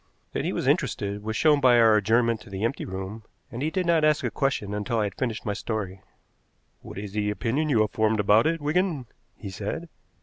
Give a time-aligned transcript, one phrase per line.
[0.33, 3.69] That he was interested was shown by our adjournment to the empty room, and he
[3.69, 6.01] did not ask a question until I had finished my story.
[6.81, 9.89] "What is the opinion you have formed about it, Wigan?" he said.